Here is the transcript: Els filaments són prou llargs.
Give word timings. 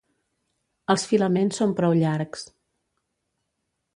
Els 0.93 1.03
filaments 1.09 1.59
són 1.61 1.75
prou 1.81 1.95
llargs. 2.01 2.45